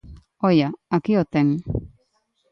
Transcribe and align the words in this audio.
Oia, 0.47 0.69
aquí 0.95 1.13
o 1.21 1.23
ten. 1.33 1.47